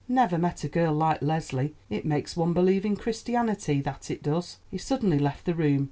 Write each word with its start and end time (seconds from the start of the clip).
"Never 0.07 0.39
met 0.39 0.63
a 0.63 0.67
girl 0.67 0.95
like 0.95 1.21
Leslie; 1.21 1.75
it 1.87 2.05
makes 2.07 2.35
one 2.35 2.53
believe 2.53 2.85
in 2.87 2.95
Christianity; 2.95 3.81
that 3.81 4.09
it 4.09 4.23
does." 4.23 4.57
He 4.71 4.79
suddenly 4.79 5.19
left 5.19 5.45
the 5.45 5.53
room. 5.53 5.79